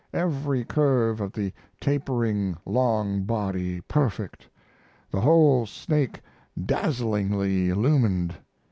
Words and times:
Every 0.15 0.63
curve 0.65 1.21
of 1.21 1.31
the 1.33 1.53
tapering 1.79 2.57
long 2.65 3.21
body 3.21 3.81
perfect. 3.81 4.49
The 5.11 5.21
whole 5.21 5.67
snake 5.67 6.21
dazzlingly 6.59 7.69
illumined. 7.69 8.33